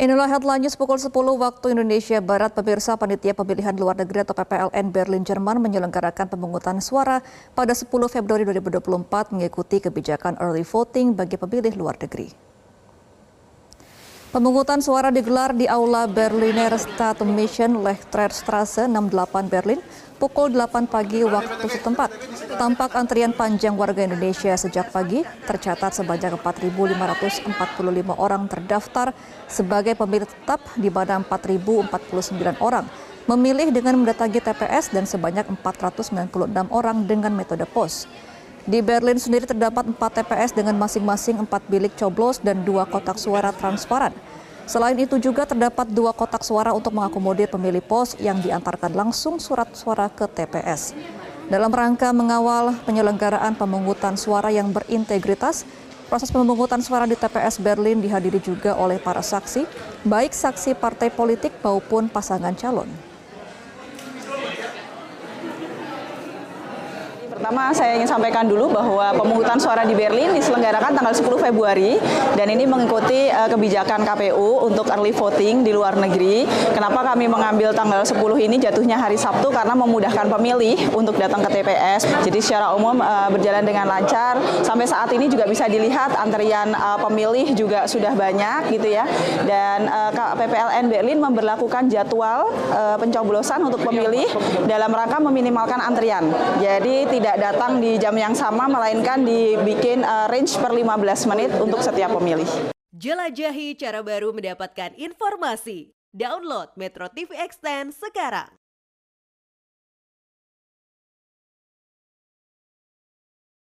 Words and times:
Inilah 0.00 0.32
headline 0.32 0.64
news 0.64 0.80
pukul 0.80 0.96
10 0.96 1.12
waktu 1.12 1.76
Indonesia 1.76 2.24
Barat. 2.24 2.56
Pemirsa 2.56 2.96
Panitia 2.96 3.36
Pemilihan 3.36 3.76
Luar 3.76 3.92
Negeri 4.00 4.24
atau 4.24 4.32
PPLN 4.32 4.88
Berlin, 4.88 5.20
Jerman 5.28 5.60
menyelenggarakan 5.60 6.24
pemungutan 6.24 6.80
suara 6.80 7.20
pada 7.52 7.76
10 7.76 7.84
Februari 8.08 8.48
2024 8.48 9.36
mengikuti 9.36 9.76
kebijakan 9.76 10.40
early 10.40 10.64
voting 10.64 11.12
bagi 11.12 11.36
pemilih 11.36 11.76
luar 11.76 12.00
negeri. 12.00 12.32
Pemungutan 14.32 14.80
suara 14.80 15.12
digelar 15.12 15.52
di 15.52 15.68
Aula 15.68 16.08
Berliner 16.08 16.72
Stadtmission 16.80 17.84
Lechtrestrasse 17.84 18.88
68 18.88 19.52
Berlin 19.52 19.84
pukul 20.20 20.52
8 20.52 20.84
pagi 20.84 21.24
waktu 21.24 21.64
setempat. 21.64 22.12
Tampak 22.60 22.92
antrian 22.92 23.32
panjang 23.32 23.72
warga 23.72 24.04
Indonesia 24.04 24.52
sejak 24.52 24.92
pagi, 24.92 25.24
tercatat 25.48 25.96
sebanyak 25.96 26.36
4.545 26.36 27.48
orang 28.20 28.44
terdaftar 28.44 29.16
sebagai 29.48 29.96
pemilih 29.96 30.28
tetap 30.28 30.60
di 30.76 30.92
mana 30.92 31.24
4.049 31.24 32.60
orang 32.60 32.84
memilih 33.24 33.72
dengan 33.72 33.96
mendatangi 33.96 34.44
TPS 34.44 34.92
dan 34.92 35.08
sebanyak 35.08 35.48
496 35.64 36.12
orang 36.68 37.08
dengan 37.08 37.32
metode 37.32 37.64
pos. 37.64 38.04
Di 38.68 38.84
Berlin 38.84 39.16
sendiri 39.16 39.48
terdapat 39.48 39.88
empat 39.88 40.20
TPS 40.20 40.52
dengan 40.52 40.76
masing-masing 40.76 41.40
empat 41.40 41.64
bilik 41.72 41.96
coblos 41.96 42.44
dan 42.44 42.60
dua 42.60 42.84
kotak 42.84 43.16
suara 43.16 43.56
transparan. 43.56 44.12
Selain 44.68 44.96
itu 44.98 45.20
juga 45.20 45.44
terdapat 45.44 45.88
dua 45.88 46.10
kotak 46.10 46.42
suara 46.42 46.72
untuk 46.74 46.96
mengakomodir 46.96 47.48
pemilih 47.48 47.84
pos 47.84 48.16
yang 48.20 48.40
diantarkan 48.40 48.92
langsung 48.92 49.40
surat 49.40 49.68
suara 49.76 50.08
ke 50.08 50.24
TPS. 50.24 50.92
Dalam 51.50 51.74
rangka 51.74 52.14
mengawal 52.14 52.78
penyelenggaraan 52.86 53.58
pemungutan 53.58 54.14
suara 54.14 54.54
yang 54.54 54.70
berintegritas, 54.70 55.66
proses 56.06 56.30
pemungutan 56.30 56.78
suara 56.78 57.10
di 57.10 57.18
TPS 57.18 57.58
Berlin 57.58 57.98
dihadiri 57.98 58.38
juga 58.38 58.78
oleh 58.78 59.02
para 59.02 59.18
saksi, 59.18 59.66
baik 60.06 60.30
saksi 60.30 60.78
partai 60.78 61.10
politik 61.10 61.50
maupun 61.58 62.06
pasangan 62.06 62.54
calon. 62.54 63.09
Pertama 67.40 67.72
saya 67.72 67.96
ingin 67.96 68.04
sampaikan 68.04 68.44
dulu 68.44 68.68
bahwa 68.68 69.16
pemungutan 69.16 69.56
suara 69.56 69.88
di 69.88 69.96
Berlin 69.96 70.36
diselenggarakan 70.36 70.92
tanggal 70.92 71.16
10 71.16 71.24
Februari 71.40 71.96
dan 72.36 72.52
ini 72.52 72.68
mengikuti 72.68 73.32
uh, 73.32 73.48
kebijakan 73.48 74.04
KPU 74.04 74.68
untuk 74.68 74.84
early 74.92 75.08
voting 75.08 75.64
di 75.64 75.72
luar 75.72 75.96
negeri. 75.96 76.44
Kenapa 76.76 77.00
kami 77.00 77.32
mengambil 77.32 77.72
tanggal 77.72 78.04
10 78.04 78.20
ini 78.44 78.60
jatuhnya 78.60 79.00
hari 79.00 79.16
Sabtu 79.16 79.48
karena 79.48 79.72
memudahkan 79.72 80.28
pemilih 80.28 80.92
untuk 80.92 81.16
datang 81.16 81.40
ke 81.40 81.48
TPS. 81.48 82.28
Jadi 82.28 82.44
secara 82.44 82.76
umum 82.76 83.00
uh, 83.00 83.32
berjalan 83.32 83.64
dengan 83.64 83.88
lancar. 83.88 84.36
Sampai 84.60 84.84
saat 84.84 85.08
ini 85.08 85.32
juga 85.32 85.48
bisa 85.48 85.64
dilihat 85.64 86.20
antrian 86.20 86.76
uh, 86.76 87.00
pemilih 87.00 87.56
juga 87.56 87.88
sudah 87.88 88.12
banyak 88.12 88.68
gitu 88.68 89.00
ya. 89.00 89.08
Dan 89.48 89.88
uh, 89.88 90.12
PPLN 90.12 90.92
Berlin 90.92 91.16
memperlakukan 91.24 91.88
jadwal 91.88 92.52
uh, 92.52 93.00
pencoblosan 93.00 93.64
untuk 93.64 93.80
pemilih 93.80 94.28
dalam 94.68 94.92
rangka 94.92 95.16
meminimalkan 95.24 95.80
antrian. 95.80 96.28
Jadi 96.60 97.08
tidak 97.08 97.29
tidak 97.30 97.54
datang 97.54 97.78
di 97.78 97.94
jam 97.94 98.10
yang 98.18 98.34
sama, 98.34 98.66
melainkan 98.66 99.22
dibikin 99.22 100.02
uh, 100.02 100.26
range 100.26 100.58
per 100.58 100.74
15 100.74 101.30
menit 101.30 101.54
untuk 101.62 101.78
setiap 101.78 102.10
pemilih. 102.18 102.74
Jelajahi 102.90 103.78
cara 103.78 104.02
baru 104.02 104.34
mendapatkan 104.34 104.98
informasi. 104.98 105.94
Download 106.10 106.74
Metro 106.74 107.06
TV 107.06 107.38
Extend 107.38 107.94
sekarang. 107.94 108.59